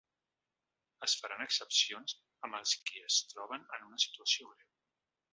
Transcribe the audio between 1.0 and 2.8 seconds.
Es faran excepcions amb els